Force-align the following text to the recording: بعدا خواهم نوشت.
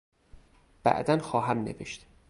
بعدا 0.83 1.17
خواهم 1.17 1.57
نوشت. 1.57 2.05